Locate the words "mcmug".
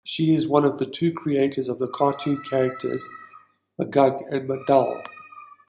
3.79-4.23